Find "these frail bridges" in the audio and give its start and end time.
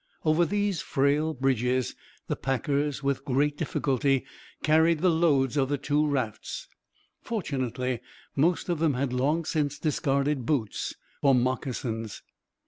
0.47-1.93